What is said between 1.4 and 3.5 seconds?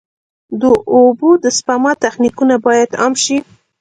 د سپما تخنیکونه باید عام شي.